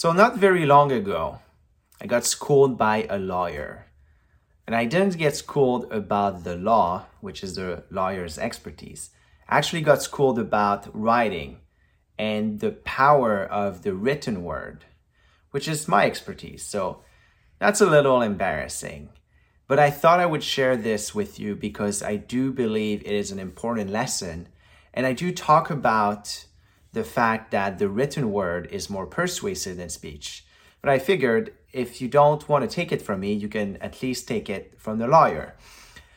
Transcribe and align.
So, 0.00 0.12
not 0.12 0.36
very 0.36 0.64
long 0.64 0.92
ago, 0.92 1.40
I 2.00 2.06
got 2.06 2.24
schooled 2.24 2.78
by 2.78 3.08
a 3.10 3.18
lawyer. 3.18 3.86
And 4.64 4.76
I 4.76 4.84
didn't 4.84 5.18
get 5.18 5.34
schooled 5.34 5.92
about 5.92 6.44
the 6.44 6.54
law, 6.54 7.06
which 7.20 7.42
is 7.42 7.56
the 7.56 7.82
lawyer's 7.90 8.38
expertise. 8.38 9.10
I 9.48 9.58
actually 9.58 9.80
got 9.80 10.00
schooled 10.00 10.38
about 10.38 10.88
writing 10.94 11.62
and 12.16 12.60
the 12.60 12.70
power 12.70 13.44
of 13.44 13.82
the 13.82 13.92
written 13.92 14.44
word, 14.44 14.84
which 15.50 15.66
is 15.66 15.88
my 15.88 16.06
expertise. 16.06 16.62
So, 16.62 17.02
that's 17.58 17.80
a 17.80 17.90
little 17.90 18.22
embarrassing. 18.22 19.08
But 19.66 19.80
I 19.80 19.90
thought 19.90 20.20
I 20.20 20.26
would 20.26 20.44
share 20.44 20.76
this 20.76 21.12
with 21.12 21.40
you 21.40 21.56
because 21.56 22.04
I 22.04 22.14
do 22.14 22.52
believe 22.52 23.00
it 23.00 23.10
is 23.10 23.32
an 23.32 23.40
important 23.40 23.90
lesson. 23.90 24.46
And 24.94 25.06
I 25.06 25.12
do 25.12 25.32
talk 25.32 25.70
about 25.70 26.44
the 26.92 27.04
fact 27.04 27.50
that 27.50 27.78
the 27.78 27.88
written 27.88 28.32
word 28.32 28.68
is 28.70 28.90
more 28.90 29.06
persuasive 29.06 29.76
than 29.76 29.88
speech. 29.88 30.44
But 30.80 30.90
I 30.90 30.98
figured 30.98 31.54
if 31.72 32.00
you 32.00 32.08
don't 32.08 32.48
want 32.48 32.68
to 32.68 32.74
take 32.74 32.92
it 32.92 33.02
from 33.02 33.20
me, 33.20 33.32
you 33.32 33.48
can 33.48 33.76
at 33.78 34.02
least 34.02 34.26
take 34.26 34.48
it 34.48 34.74
from 34.78 34.98
the 34.98 35.06
lawyer. 35.06 35.56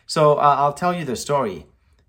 So 0.06 0.36
uh, 0.36 0.56
I'll 0.60 0.74
tell 0.74 0.94
you 0.94 1.06
the 1.06 1.16
story. 1.16 1.66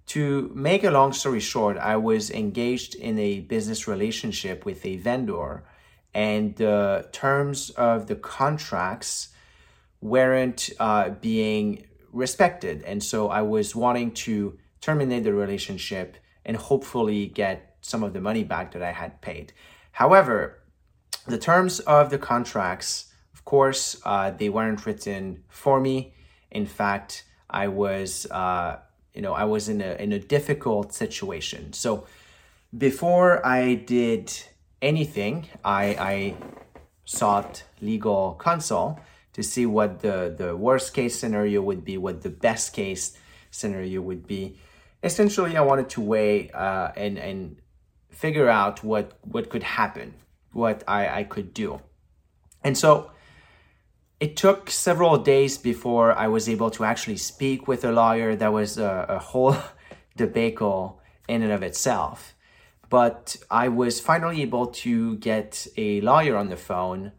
To 0.06 0.50
make 0.54 0.84
a 0.84 0.90
long 0.90 1.12
story 1.12 1.40
short, 1.40 1.76
I 1.78 1.96
was 1.96 2.30
engaged 2.30 2.94
in 2.94 3.18
a 3.18 3.40
business 3.40 3.88
relationship 3.88 4.64
with 4.64 4.84
a 4.84 4.96
vendor, 4.96 5.64
and 6.12 6.54
the 6.56 7.08
terms 7.12 7.70
of 7.70 8.08
the 8.08 8.16
contracts 8.16 9.28
weren't 10.00 10.68
uh, 10.78 11.10
being 11.10 11.86
respected. 12.12 12.82
And 12.82 13.02
so 13.02 13.28
I 13.28 13.42
was 13.42 13.74
wanting 13.74 14.12
to 14.26 14.58
terminate 14.80 15.24
the 15.24 15.32
relationship 15.32 16.16
and 16.44 16.56
hopefully 16.56 17.26
get 17.26 17.71
some 17.82 18.02
of 18.02 18.14
the 18.14 18.20
money 18.20 18.44
back 18.44 18.72
that 18.72 18.82
I 18.82 18.92
had 18.92 19.20
paid. 19.20 19.52
However, 19.92 20.58
the 21.26 21.38
terms 21.38 21.80
of 21.80 22.08
the 22.08 22.18
contracts, 22.18 23.12
of 23.34 23.44
course, 23.44 24.00
uh, 24.04 24.30
they 24.30 24.48
weren't 24.48 24.86
written 24.86 25.44
for 25.48 25.80
me. 25.80 26.14
In 26.50 26.66
fact, 26.66 27.24
I 27.50 27.68
was, 27.68 28.26
uh, 28.30 28.78
you 29.14 29.20
know, 29.20 29.34
I 29.34 29.44
was 29.44 29.68
in 29.68 29.80
a 29.82 29.92
in 30.02 30.12
a 30.12 30.18
difficult 30.18 30.94
situation. 30.94 31.72
So 31.74 32.06
before 32.76 33.44
I 33.46 33.74
did 33.74 34.32
anything, 34.80 35.46
I, 35.64 35.84
I 35.98 36.34
sought 37.04 37.64
legal 37.80 38.40
counsel 38.42 38.98
to 39.34 39.42
see 39.42 39.66
what 39.66 40.00
the, 40.00 40.34
the 40.36 40.56
worst 40.56 40.94
case 40.94 41.18
scenario 41.18 41.62
would 41.62 41.84
be, 41.84 41.96
what 41.98 42.22
the 42.22 42.30
best 42.30 42.72
case 42.72 43.16
scenario 43.50 44.00
would 44.00 44.26
be. 44.26 44.58
Essentially, 45.02 45.56
I 45.56 45.62
wanted 45.62 45.88
to 45.90 46.00
weigh 46.00 46.50
uh, 46.50 46.92
and, 46.96 47.18
and 47.18 47.56
figure 48.22 48.48
out 48.48 48.84
what 48.84 49.06
what 49.34 49.50
could 49.50 49.64
happen, 49.80 50.14
what 50.52 50.78
I, 50.86 51.00
I 51.20 51.22
could 51.24 51.52
do. 51.52 51.70
And 52.66 52.78
so 52.78 53.10
it 54.20 54.36
took 54.36 54.70
several 54.70 55.18
days 55.18 55.58
before 55.58 56.08
I 56.24 56.28
was 56.36 56.44
able 56.54 56.70
to 56.76 56.84
actually 56.84 57.20
speak 57.32 57.60
with 57.66 57.84
a 57.84 57.90
lawyer. 57.90 58.36
That 58.36 58.52
was 58.52 58.78
a, 58.78 58.92
a 59.18 59.18
whole 59.18 59.56
debacle 60.22 61.00
in 61.26 61.42
and 61.42 61.52
of 61.52 61.62
itself. 61.70 62.18
But 62.88 63.36
I 63.50 63.66
was 63.82 63.94
finally 64.10 64.42
able 64.42 64.66
to 64.84 65.16
get 65.16 65.66
a 65.76 66.00
lawyer 66.02 66.36
on 66.42 66.48
the 66.48 66.62
phone 66.70 67.12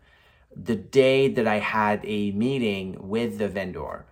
the 0.55 0.77
day 0.77 1.27
that 1.35 1.47
I 1.47 1.59
had 1.59 1.99
a 2.05 2.31
meeting 2.31 3.09
with 3.15 3.31
the 3.39 3.49
vendor. 3.49 4.05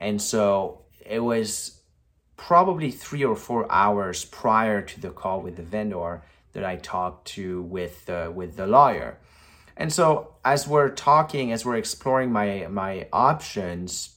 And 0.00 0.20
so 0.20 0.82
it 1.06 1.20
was 1.20 1.48
probably 2.36 2.90
three 2.90 3.24
or 3.24 3.36
four 3.36 3.70
hours 3.70 4.24
prior 4.24 4.82
to 4.82 5.00
the 5.00 5.10
call 5.10 5.40
with 5.40 5.56
the 5.56 5.62
vendor 5.62 6.22
that 6.52 6.64
I 6.64 6.76
talked 6.76 7.28
to 7.28 7.62
with 7.62 8.08
uh, 8.08 8.30
with 8.34 8.56
the 8.56 8.66
lawyer. 8.66 9.18
And 9.76 9.92
so 9.92 10.34
as 10.44 10.68
we're 10.68 10.90
talking, 10.90 11.52
as 11.52 11.64
we're 11.64 11.76
exploring 11.76 12.32
my 12.32 12.66
my 12.70 13.08
options, 13.12 14.16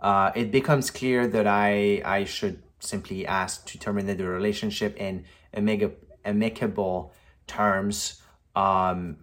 uh, 0.00 0.32
it 0.34 0.50
becomes 0.50 0.90
clear 0.90 1.26
that 1.26 1.46
I 1.46 2.02
I 2.04 2.24
should 2.24 2.62
simply 2.78 3.26
ask 3.26 3.66
to 3.66 3.78
terminate 3.78 4.18
the 4.18 4.26
relationship 4.26 4.96
in 4.96 5.24
amiga, 5.54 5.92
amicable 6.24 7.12
terms, 7.46 8.20
um, 8.56 9.18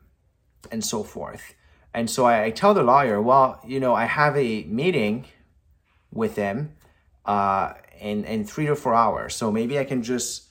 and 0.71 0.83
so 0.83 1.03
forth. 1.03 1.55
And 1.93 2.09
so 2.09 2.25
I, 2.25 2.45
I 2.45 2.49
tell 2.51 2.73
the 2.73 2.83
lawyer, 2.83 3.21
well, 3.21 3.59
you 3.67 3.79
know, 3.79 3.93
I 3.93 4.05
have 4.05 4.37
a 4.37 4.63
meeting 4.63 5.25
with 6.11 6.35
him 6.35 6.75
uh, 7.29 7.75
in, 8.01 8.23
in 8.25 8.43
three 8.43 8.65
to 8.65 8.75
four 8.75 8.95
hours. 8.95 9.35
So 9.35 9.51
maybe 9.51 9.77
I 9.77 9.83
can 9.83 10.01
just 10.01 10.47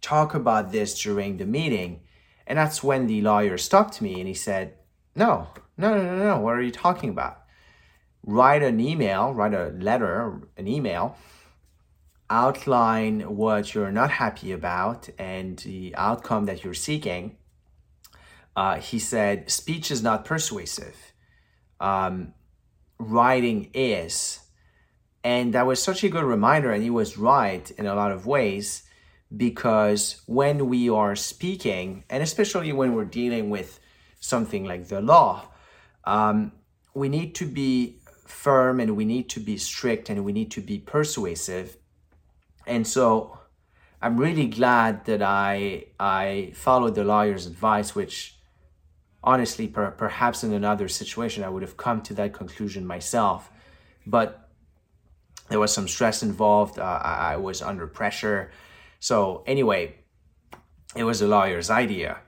talk 0.00 0.34
about 0.34 0.70
this 0.70 1.02
during 1.02 1.36
the 1.36 1.44
meeting. 1.44 2.02
And 2.46 2.56
that's 2.56 2.80
when 2.80 3.08
the 3.08 3.20
lawyer 3.22 3.58
stopped 3.58 4.00
me 4.00 4.20
and 4.20 4.28
he 4.28 4.34
said, 4.34 4.74
No, 5.16 5.48
no, 5.76 5.96
no, 5.96 6.02
no, 6.04 6.24
no. 6.24 6.38
What 6.38 6.54
are 6.54 6.62
you 6.62 6.70
talking 6.70 7.10
about? 7.10 7.42
Write 8.24 8.62
an 8.62 8.78
email, 8.78 9.34
write 9.34 9.52
a 9.52 9.70
letter, 9.70 10.48
an 10.56 10.68
email, 10.68 11.16
outline 12.30 13.22
what 13.36 13.74
you're 13.74 13.90
not 13.90 14.12
happy 14.12 14.52
about 14.52 15.08
and 15.18 15.58
the 15.58 15.92
outcome 15.96 16.44
that 16.44 16.62
you're 16.62 16.72
seeking. 16.72 17.36
Uh, 18.54 18.76
he 18.76 19.00
said, 19.00 19.50
Speech 19.50 19.90
is 19.90 20.04
not 20.04 20.24
persuasive. 20.24 21.14
Um, 21.80 22.32
writing 23.00 23.70
is. 23.74 24.38
And 25.24 25.54
that 25.54 25.66
was 25.66 25.82
such 25.82 26.02
a 26.02 26.08
good 26.08 26.24
reminder, 26.24 26.72
and 26.72 26.82
he 26.82 26.90
was 26.90 27.16
right 27.16 27.70
in 27.72 27.86
a 27.86 27.94
lot 27.94 28.10
of 28.10 28.26
ways 28.26 28.82
because 29.34 30.20
when 30.26 30.68
we 30.68 30.90
are 30.90 31.16
speaking, 31.16 32.04
and 32.10 32.22
especially 32.22 32.72
when 32.72 32.94
we're 32.94 33.04
dealing 33.04 33.48
with 33.50 33.80
something 34.20 34.64
like 34.64 34.88
the 34.88 35.00
law, 35.00 35.48
um, 36.04 36.52
we 36.94 37.08
need 37.08 37.34
to 37.36 37.46
be 37.46 37.98
firm 38.26 38.80
and 38.80 38.96
we 38.96 39.04
need 39.04 39.28
to 39.30 39.40
be 39.40 39.56
strict 39.56 40.10
and 40.10 40.24
we 40.24 40.32
need 40.32 40.50
to 40.50 40.60
be 40.60 40.78
persuasive. 40.78 41.76
And 42.66 42.86
so 42.86 43.38
I'm 44.00 44.16
really 44.16 44.46
glad 44.46 45.04
that 45.06 45.22
I 45.22 45.86
I 45.98 46.52
followed 46.54 46.94
the 46.94 47.04
lawyer's 47.04 47.46
advice, 47.46 47.94
which 47.94 48.36
honestly, 49.22 49.68
per, 49.68 49.92
perhaps 49.92 50.42
in 50.42 50.52
another 50.52 50.88
situation, 50.88 51.44
I 51.44 51.48
would 51.48 51.62
have 51.62 51.76
come 51.76 52.02
to 52.02 52.14
that 52.14 52.32
conclusion 52.32 52.86
myself. 52.86 53.50
But 54.06 54.41
there 55.52 55.60
was 55.60 55.72
some 55.72 55.86
stress 55.86 56.22
involved. 56.22 56.78
Uh, 56.78 56.82
I, 56.82 57.36
was 57.36 57.62
under 57.62 57.86
pressure. 57.86 58.50
So, 59.00 59.42
anyway, 59.46 59.94
it 60.96 61.04
was 61.04 61.20
a 61.20 61.28
lawyer's 61.28 61.70
idea. 61.70 62.18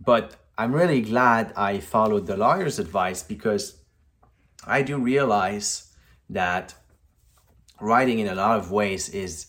But 0.00 0.36
I'm 0.56 0.72
really 0.72 1.02
glad 1.02 1.52
I 1.56 1.80
followed 1.80 2.26
the 2.26 2.36
lawyer's 2.36 2.78
advice 2.78 3.22
because 3.22 3.76
I 4.66 4.82
do 4.82 4.98
realize 4.98 5.92
that 6.28 6.74
writing 7.80 8.20
in 8.20 8.28
a 8.28 8.34
lot 8.34 8.58
of 8.58 8.70
ways 8.70 9.08
is 9.08 9.46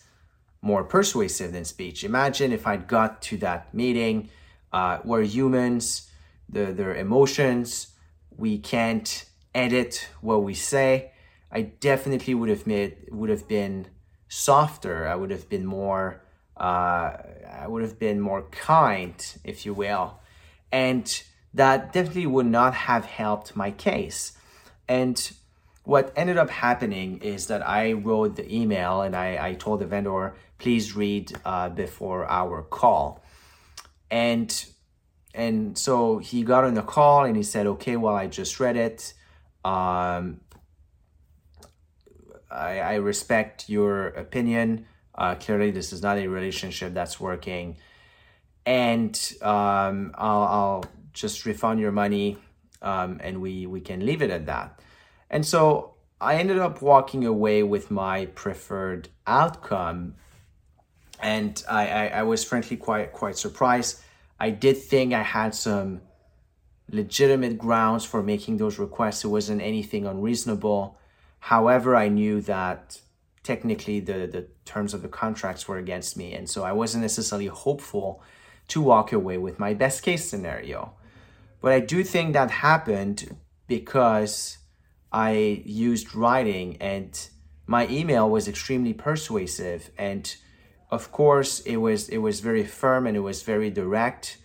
more 0.62 0.84
persuasive 0.84 1.52
than 1.52 1.66
speech. 1.66 2.04
Imagine 2.04 2.52
if 2.52 2.66
I'd 2.66 2.88
got 2.88 3.22
to 3.24 3.38
that 3.38 3.74
meeting, 3.74 4.30
uh, 4.74 5.00
we're 5.04 5.24
humans, 5.24 6.10
the, 6.50 6.66
their 6.66 6.96
emotions, 6.96 7.88
we 8.36 8.58
can't 8.58 9.26
edit 9.54 10.10
what 10.22 10.44
we 10.44 10.54
say. 10.54 11.12
I 11.52 11.62
definitely 11.64 12.34
would 12.34 12.50
have 12.50 12.66
made 12.66 12.96
would 13.12 13.30
have 13.30 13.48
been 13.48 13.88
softer. 14.28 15.08
I 15.08 15.16
would 15.16 15.32
have 15.32 15.50
been 15.50 15.66
more 15.66 16.22
uh, 16.58 17.18
I 17.60 17.66
would 17.68 17.82
have 17.82 17.98
been 17.98 18.20
more 18.20 18.44
kind, 18.52 19.16
if 19.44 19.66
you 19.66 19.74
will, 19.74 20.20
and 20.72 21.24
that 21.54 21.92
definitely 21.92 22.28
would 22.28 22.46
not 22.46 22.74
have 22.74 23.06
helped 23.06 23.56
my 23.56 23.72
case. 23.72 24.34
And 24.88 25.32
what 25.84 26.14
ended 26.16 26.38
up 26.38 26.50
happening 26.50 27.20
is 27.20 27.48
that 27.48 27.68
I 27.68 27.94
wrote 27.94 28.36
the 28.36 28.54
email 28.54 29.02
and 29.02 29.16
I, 29.16 29.48
I 29.48 29.54
told 29.56 29.80
the 29.80 29.88
vendor, 29.88 30.36
please 30.60 30.96
read 30.96 31.34
uh, 31.44 31.70
before 31.70 32.30
our 32.30 32.62
call. 32.62 33.24
And 34.10 34.66
and 35.34 35.78
so 35.78 36.18
he 36.18 36.44
got 36.44 36.66
on 36.66 36.74
the 36.74 36.82
call 36.82 37.24
and 37.24 37.38
he 37.38 37.44
said, 37.44 37.66
okay, 37.66 37.96
well, 37.96 38.16
I 38.16 38.28
just 38.28 38.60
read 38.60 38.76
it. 38.76 39.14
Um, 39.64 40.42
I, 42.52 42.80
I 42.80 42.96
respect 42.96 43.70
your 43.70 44.08
opinion. 44.08 44.86
Uh, 45.16 45.36
clearly, 45.36 45.72
this 45.72 45.94
is 45.94 46.02
not 46.02 46.18
a 46.18 46.28
relationship 46.28 46.94
that's 46.94 47.20
working. 47.20 47.78
And 48.66 49.16
um, 49.42 50.14
I'll, 50.18 50.44
I'll 50.44 50.86
just 51.14 51.46
refund 51.46 51.80
your 51.80 51.92
money. 51.92 52.38
um, 52.82 53.20
and 53.24 53.42
we 53.42 53.66
we 53.66 53.80
can 53.82 54.06
leave 54.06 54.22
it 54.22 54.30
at 54.32 54.46
that. 54.48 54.80
And 55.30 55.46
so 55.46 55.94
I 56.20 56.36
ended 56.36 56.60
up 56.60 56.82
walking 56.82 57.26
away 57.26 57.64
with 57.64 57.92
my 57.92 58.28
preferred 58.28 59.10
outcome, 59.28 60.16
and 61.20 61.64
I, 61.70 61.88
I, 61.88 62.06
I 62.08 62.24
was 62.24 62.44
frankly 62.44 62.78
quite 62.78 63.14
quite 63.14 63.38
surprised. 63.38 64.02
I 64.40 64.50
did 64.50 64.78
think 64.78 65.14
I 65.14 65.22
had 65.22 65.54
some 65.54 66.02
legitimate 66.90 67.58
grounds 67.58 68.04
for 68.04 68.24
making 68.24 68.58
those 68.58 68.80
requests. 68.80 69.24
It 69.24 69.28
wasn't 69.28 69.62
anything 69.62 70.06
unreasonable. 70.06 70.98
However, 71.42 71.96
I 71.96 72.08
knew 72.08 72.40
that 72.42 73.00
technically 73.44 74.00
the, 74.00 74.28
the 74.28 74.48
terms 74.64 74.94
of 74.94 75.02
the 75.02 75.08
contracts 75.08 75.68
were 75.68 75.78
against 75.78 76.16
me. 76.16 76.34
And 76.34 76.50
so 76.50 76.64
I 76.64 76.72
wasn't 76.72 77.02
necessarily 77.02 77.48
hopeful 77.48 78.22
to 78.70 78.82
walk 78.82 79.12
away 79.12 79.38
with 79.38 79.60
my 79.60 79.74
best 79.74 80.04
case 80.04 80.30
scenario. 80.30 80.94
But 81.60 81.74
I 81.74 81.80
do 81.80 82.04
think 82.04 82.34
that 82.34 82.52
happened 82.52 83.36
because 83.68 84.60
I 85.12 85.64
used 85.66 86.16
writing 86.16 86.78
and 86.80 87.20
my 87.66 87.88
email 87.88 88.30
was 88.30 88.48
extremely 88.48 88.94
persuasive 88.94 89.90
and 89.98 90.36
of 90.90 91.12
course 91.12 91.62
it 91.62 91.78
was 91.78 92.10
it 92.10 92.18
was 92.18 92.40
very 92.40 92.66
firm 92.66 93.08
and 93.08 93.16
it 93.16 93.22
was 93.22 93.44
very 93.44 93.70
direct 93.70 94.38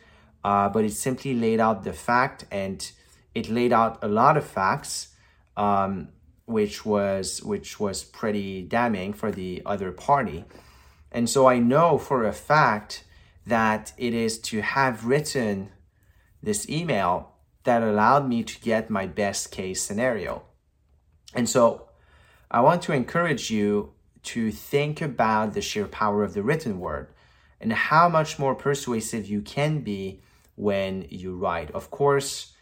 uh, 0.45 0.69
but 0.69 0.85
it 0.85 0.93
simply 0.93 1.35
laid 1.35 1.59
out 1.59 1.83
the 1.83 1.93
fact 1.93 2.45
and 2.51 2.93
it 3.35 3.49
laid 3.49 3.73
out 3.73 3.99
a 4.03 4.09
lot 4.09 4.37
of 4.37 4.45
facts 4.45 5.09
um, 5.57 6.09
which 6.47 6.85
was 6.85 7.43
which 7.43 7.79
was 7.79 8.03
pretty 8.03 8.63
damning 8.63 9.13
for 9.13 9.31
the 9.31 9.63
other 9.67 9.93
party 9.93 10.45
and 11.13 11.29
so 11.29 11.47
i 11.47 11.59
know 11.59 11.99
for 11.99 12.25
a 12.25 12.33
fact 12.33 13.05
that 13.47 13.93
it 13.97 14.15
is 14.15 14.39
to 14.39 14.63
have 14.63 15.07
written 15.07 15.69
this 16.43 16.69
email 16.69 17.33
that 17.65 17.83
allowed 17.83 18.29
me 18.29 18.43
to 18.43 18.61
get 18.61 18.91
my 18.91 19.07
best 19.07 19.51
case 19.51 19.83
scenario 19.83 20.43
and 21.35 21.49
so 21.49 21.89
i 22.51 22.61
want 22.61 22.81
to 22.81 22.93
encourage 22.93 23.51
you 23.51 23.93
to 24.23 24.51
think 24.51 25.01
about 25.01 25.55
the 25.55 25.61
sheer 25.61 25.87
power 25.87 26.25
of 26.25 26.35
the 26.35 26.43
written 26.43 26.81
word 26.81 27.09
and 27.61 27.73
how 27.73 28.09
much 28.09 28.39
more 28.39 28.55
persuasive 28.55 29.27
you 29.27 29.41
can 29.41 29.81
be 29.81 30.21
when 30.57 31.07
you 31.11 31.37
write. 31.37 31.71
Of 31.71 31.91
course, 31.91 32.53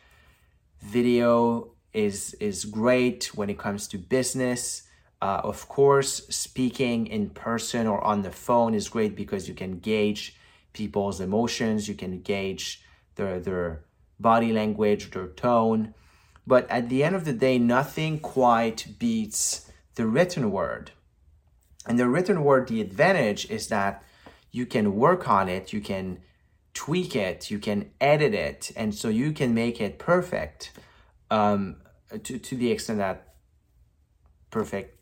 video 0.81 1.73
is 1.95 2.35
is 2.35 2.65
great 2.65 3.31
when 3.35 3.49
it 3.49 3.59
comes 3.59 3.89
to 3.89 3.99
business. 3.99 4.83
Uh, 5.23 5.41
of 5.43 5.69
course, 5.69 6.27
speaking 6.29 7.07
in 7.07 7.31
person 7.31 7.87
or 7.87 8.03
on 8.05 8.23
the 8.23 8.31
phone 8.31 8.75
is 8.75 8.89
great 8.89 9.17
because 9.17 9.49
you 9.49 9.55
can 9.55 9.79
gauge 9.79 10.37
people's 10.75 11.21
emotions, 11.21 11.89
you 11.89 11.95
can 11.95 12.21
gauge 12.21 12.83
their 13.15 13.41
their 13.41 13.85
body 14.21 14.53
language, 14.53 15.11
their 15.13 15.29
tone. 15.29 15.95
But 16.47 16.71
at 16.71 16.91
the 16.91 17.03
end 17.03 17.17
of 17.17 17.25
the 17.25 17.33
day, 17.33 17.59
nothing 17.59 18.19
quite 18.19 18.99
beats 18.99 19.71
the 19.95 20.07
written 20.07 20.51
word. 20.51 20.91
And 21.87 21.99
the 21.99 22.09
written 22.09 22.45
word, 22.45 22.69
the 22.69 22.81
advantage 22.81 23.49
is 23.51 23.69
that 23.69 24.03
you 24.51 24.67
can 24.67 24.95
work 24.95 25.29
on 25.29 25.49
it, 25.49 25.73
you 25.73 25.81
can 25.81 26.19
tweak 26.75 27.17
it, 27.17 27.51
you 27.51 27.59
can 27.59 27.91
edit 28.01 28.35
it, 28.35 28.73
and 28.77 28.95
so 28.95 29.09
you 29.09 29.33
can 29.33 29.55
make 29.55 29.81
it 29.81 29.99
perfect 29.99 30.73
um, 31.31 31.77
Uh, 32.15 32.19
to, 32.23 32.39
to 32.39 32.55
the 32.57 32.71
extent 32.71 32.99
that 32.99 33.35
perfect 34.51 35.01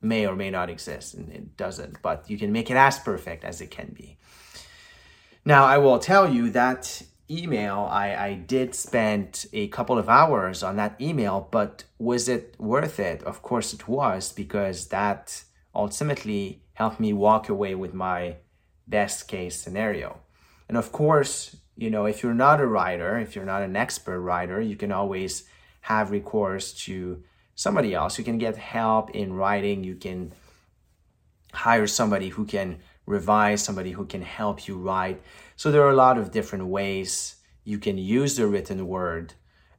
may 0.00 0.26
or 0.26 0.36
may 0.36 0.50
not 0.50 0.70
exist, 0.70 1.14
and 1.14 1.30
it 1.30 1.56
doesn't, 1.56 2.00
but 2.02 2.28
you 2.28 2.38
can 2.38 2.52
make 2.52 2.70
it 2.70 2.76
as 2.76 2.98
perfect 2.98 3.44
as 3.44 3.60
it 3.60 3.70
can 3.70 3.94
be. 3.94 4.16
Now, 5.44 5.64
I 5.64 5.78
will 5.78 5.98
tell 5.98 6.32
you 6.32 6.50
that 6.50 7.02
email, 7.30 7.88
I, 7.90 8.14
I 8.14 8.34
did 8.34 8.74
spend 8.74 9.46
a 9.52 9.68
couple 9.68 9.98
of 9.98 10.08
hours 10.08 10.62
on 10.62 10.76
that 10.76 11.00
email, 11.00 11.48
but 11.50 11.84
was 11.98 12.28
it 12.28 12.54
worth 12.58 13.00
it? 13.00 13.22
Of 13.22 13.42
course 13.42 13.72
it 13.72 13.88
was, 13.88 14.32
because 14.32 14.88
that 14.88 15.44
ultimately 15.74 16.62
helped 16.74 17.00
me 17.00 17.12
walk 17.12 17.48
away 17.48 17.74
with 17.74 17.94
my 17.94 18.36
best 18.86 19.28
case 19.28 19.56
scenario. 19.56 20.20
And 20.68 20.76
of 20.76 20.92
course, 20.92 21.56
you 21.76 21.90
know, 21.90 22.06
if 22.06 22.22
you're 22.22 22.34
not 22.34 22.60
a 22.60 22.66
writer, 22.66 23.18
if 23.18 23.34
you're 23.34 23.44
not 23.44 23.62
an 23.62 23.76
expert 23.76 24.20
writer, 24.20 24.60
you 24.60 24.76
can 24.76 24.92
always 24.92 25.44
have 25.84 26.10
recourse 26.10 26.72
to 26.72 27.22
somebody 27.54 27.92
else. 27.92 28.16
You 28.16 28.24
can 28.24 28.38
get 28.38 28.56
help 28.56 29.10
in 29.10 29.34
writing. 29.34 29.84
You 29.84 29.96
can 29.96 30.32
hire 31.52 31.86
somebody 31.86 32.30
who 32.30 32.46
can 32.46 32.78
revise, 33.04 33.62
somebody 33.62 33.90
who 33.90 34.06
can 34.06 34.22
help 34.22 34.66
you 34.66 34.78
write. 34.78 35.20
So 35.56 35.70
there 35.70 35.82
are 35.82 35.90
a 35.90 36.02
lot 36.06 36.16
of 36.16 36.30
different 36.30 36.68
ways 36.68 37.36
you 37.64 37.78
can 37.78 37.98
use 37.98 38.36
the 38.36 38.46
written 38.46 38.86
word 38.86 39.34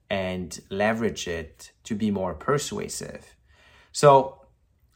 and 0.07 0.59
leverage 0.69 1.27
it 1.27 1.71
to 1.85 1.95
be 1.95 2.11
more 2.11 2.35
persuasive. 2.35 3.35
So 3.91 4.41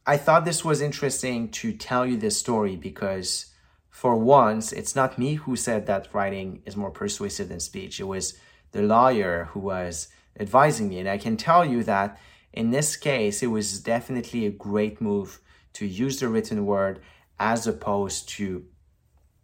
I 0.06 0.16
thought 0.18 0.46
this 0.46 0.64
was 0.64 0.80
interesting 0.80 1.50
to 1.62 1.74
tell 1.74 2.06
you 2.06 2.18
this 2.18 2.38
story 2.38 2.76
because 2.76 3.48
for 3.90 4.16
once, 4.16 4.72
it's 4.72 4.96
not 4.96 5.18
me 5.18 5.34
who 5.34 5.56
said 5.56 5.88
that 5.88 6.14
writing 6.14 6.62
is 6.68 6.78
more 6.78 6.92
persuasive 6.92 7.50
than 7.50 7.60
speech. 7.60 8.00
It 8.00 8.04
was 8.04 8.38
the 8.74 8.84
lawyer 8.84 9.50
who 9.54 9.60
was 9.60 10.10
advising 10.40 10.90
me. 10.90 11.00
And 11.00 11.10
I 11.10 11.18
can 11.18 11.38
tell 11.38 11.66
you 11.66 11.84
that 11.84 12.20
in 12.54 12.72
this 12.72 12.96
case, 12.96 13.44
it 13.44 13.48
was 13.48 13.80
definitely 13.80 14.46
a 14.46 14.52
great 14.52 15.00
move 15.00 15.40
to 15.74 15.86
use 15.86 16.20
the 16.20 16.28
written 16.28 16.66
word 16.66 17.00
as 17.40 17.68
opposed 17.68 18.28
to 18.30 18.66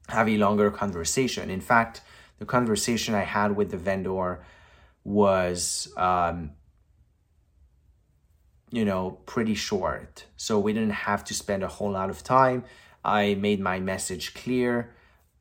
have 0.10 0.28
a 0.28 0.38
longer 0.38 0.72
conversation. 0.72 1.50
In 1.50 1.62
fact, 1.62 2.02
the 2.40 2.46
conversation 2.46 3.16
I 3.16 3.22
had 3.22 3.56
with 3.56 3.72
the 3.72 3.78
vendor 3.78 4.44
was, 5.04 5.94
um, 5.98 6.52
you 8.72 8.84
know, 8.84 9.12
pretty 9.26 9.56
short. 9.56 10.26
So 10.36 10.60
we 10.60 10.74
didn't 10.74 10.92
have 10.92 11.24
to 11.26 11.34
spend 11.34 11.64
a 11.64 11.68
whole 11.68 11.92
lot 11.92 12.10
of 12.10 12.24
time. 12.24 12.64
I 13.04 13.36
made 13.36 13.60
my 13.60 13.80
message 13.80 14.34
clear. 14.34 14.94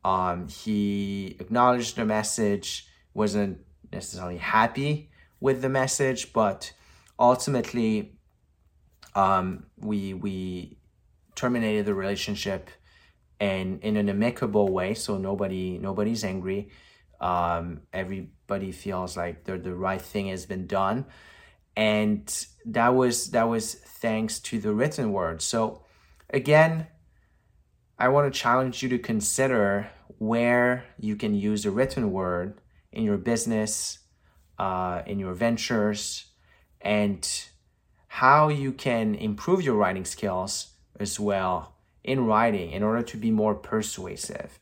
Um, 0.04 0.48
he 0.48 1.36
acknowledged 1.40 1.96
the 1.96 2.04
message, 2.04 2.86
wasn't 3.14 3.60
necessarily 3.90 4.36
happy 4.36 5.10
with 5.44 5.60
the 5.60 5.68
message, 5.68 6.32
but 6.32 6.72
ultimately, 7.18 8.16
um, 9.14 9.66
we 9.76 10.14
we 10.14 10.78
terminated 11.34 11.84
the 11.84 11.92
relationship 11.92 12.70
and 13.38 13.68
in 13.82 13.98
an 13.98 14.08
amicable 14.08 14.68
way. 14.72 14.94
So 14.94 15.18
nobody 15.18 15.76
nobody's 15.76 16.24
angry. 16.24 16.70
Um, 17.20 17.82
everybody 17.92 18.72
feels 18.72 19.18
like 19.18 19.44
the 19.44 19.58
the 19.58 19.74
right 19.74 20.00
thing 20.00 20.28
has 20.28 20.46
been 20.46 20.66
done, 20.66 21.04
and 21.76 22.24
that 22.64 22.94
was 22.94 23.30
that 23.32 23.46
was 23.54 23.74
thanks 24.04 24.40
to 24.48 24.58
the 24.58 24.72
written 24.72 25.12
word. 25.12 25.42
So 25.42 25.84
again 26.30 26.86
I 27.98 28.08
want 28.08 28.32
to 28.32 28.40
challenge 28.40 28.82
you 28.82 28.88
to 28.88 28.98
consider 28.98 29.90
where 30.18 30.84
you 30.98 31.16
can 31.16 31.34
use 31.34 31.62
the 31.64 31.70
written 31.70 32.10
word 32.10 32.60
in 32.92 33.04
your 33.04 33.18
business, 33.18 33.98
uh, 34.58 35.02
in 35.06 35.18
your 35.18 35.34
ventures, 35.34 36.26
and 36.80 37.48
how 38.08 38.48
you 38.48 38.72
can 38.72 39.14
improve 39.14 39.62
your 39.62 39.74
writing 39.74 40.04
skills 40.04 40.68
as 41.00 41.18
well 41.18 41.74
in 42.02 42.26
writing 42.26 42.70
in 42.70 42.82
order 42.82 43.02
to 43.02 43.16
be 43.16 43.30
more 43.30 43.54
persuasive. 43.54 44.58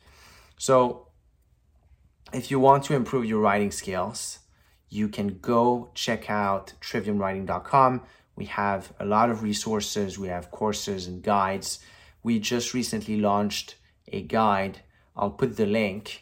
So, 0.59 1.09
if 2.33 2.51
you 2.51 2.59
want 2.61 2.85
to 2.85 2.95
improve 2.95 3.25
your 3.27 3.41
writing 3.41 3.71
skills, 3.71 4.39
you 4.89 5.09
can 5.09 5.39
go 5.41 5.91
check 5.95 6.31
out 6.31 6.73
triviumwriting.com. 6.81 8.03
We 8.37 8.47
have 8.47 8.93
a 8.99 9.05
lot 9.05 9.29
of 9.29 9.43
resources, 9.43 10.19
we 10.19 10.29
have 10.29 10.51
courses 10.51 11.07
and 11.07 11.23
guides 11.23 11.81
we 12.23 12.39
just 12.39 12.73
recently 12.75 13.21
launched 13.21 13.77
a 14.09 14.23
guide. 14.23 14.81
I'll 15.17 15.31
put 15.31 15.57
the 15.57 15.67
link. 15.67 16.22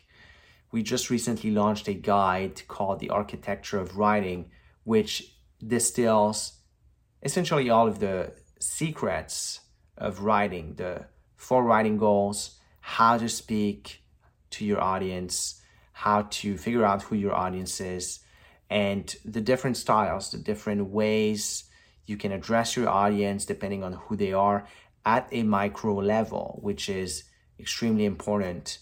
We 0.72 0.82
just 0.82 1.10
recently 1.10 1.50
launched 1.50 1.88
a 1.88 1.94
guide 1.94 2.62
called 2.68 3.00
The 3.00 3.10
Architecture 3.10 3.80
of 3.80 3.96
Writing, 3.96 4.50
which 4.84 5.34
distills 5.66 6.58
essentially 7.22 7.70
all 7.70 7.88
of 7.88 7.98
the 7.98 8.32
secrets 8.60 9.60
of 9.98 10.22
writing, 10.22 10.74
the 10.76 11.06
four 11.36 11.64
writing 11.64 11.98
goals, 11.98 12.58
how 12.80 13.18
to 13.18 13.28
speak 13.28 14.02
to 14.50 14.64
your 14.64 14.80
audience, 14.80 15.60
how 15.92 16.22
to 16.30 16.56
figure 16.56 16.84
out 16.84 17.02
who 17.02 17.16
your 17.16 17.34
audience 17.34 17.80
is, 17.80 18.20
and 18.68 19.16
the 19.24 19.40
different 19.40 19.76
styles, 19.76 20.30
the 20.30 20.38
different 20.38 20.86
ways 20.86 21.64
you 22.06 22.16
can 22.16 22.32
address 22.32 22.76
your 22.76 22.88
audience 22.88 23.44
depending 23.44 23.82
on 23.84 23.94
who 23.94 24.16
they 24.16 24.32
are, 24.32 24.66
at 25.04 25.28
a 25.32 25.42
micro 25.42 25.94
level, 25.94 26.58
which 26.62 26.88
is 26.88 27.24
extremely 27.58 28.04
important. 28.04 28.78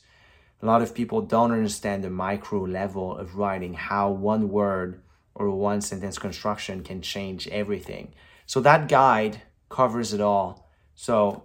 A 0.60 0.66
lot 0.66 0.82
of 0.82 0.94
people 0.94 1.22
don't 1.22 1.52
understand 1.52 2.02
the 2.02 2.10
micro 2.10 2.62
level 2.62 3.16
of 3.16 3.36
writing, 3.36 3.74
how 3.74 4.10
one 4.10 4.48
word 4.48 5.02
or 5.34 5.50
one 5.50 5.80
sentence 5.80 6.18
construction 6.18 6.82
can 6.82 7.00
change 7.00 7.46
everything. 7.48 8.12
So 8.46 8.60
that 8.60 8.88
guide 8.88 9.42
covers 9.68 10.12
it 10.12 10.20
all. 10.20 10.68
So 10.94 11.44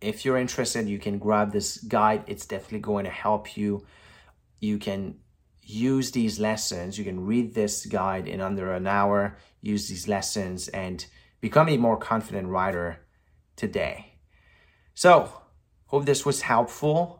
if 0.00 0.24
you're 0.24 0.38
interested, 0.38 0.88
you 0.88 0.98
can 0.98 1.18
grab 1.18 1.52
this 1.52 1.76
guide. 1.78 2.24
It's 2.26 2.46
definitely 2.46 2.80
going 2.80 3.04
to 3.04 3.10
help 3.10 3.56
you. 3.56 3.84
You 4.58 4.78
can 4.78 5.16
use 5.62 6.12
these 6.12 6.40
lessons. 6.40 6.98
You 6.98 7.04
can 7.04 7.26
read 7.26 7.54
this 7.54 7.84
guide 7.86 8.26
in 8.26 8.40
under 8.40 8.72
an 8.72 8.86
hour, 8.86 9.36
use 9.60 9.88
these 9.88 10.08
lessons, 10.08 10.68
and 10.68 11.04
become 11.40 11.68
a 11.68 11.76
more 11.76 11.98
confident 11.98 12.48
writer 12.48 13.00
today. 13.56 14.14
So, 14.94 15.32
hope 15.86 16.06
this 16.06 16.24
was 16.24 16.42
helpful, 16.42 17.19